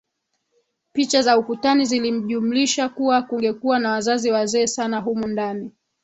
[0.93, 5.71] Picha za ukutani zilimjulisha kuwa kungekuwa na wazazi wazee sana humo ndani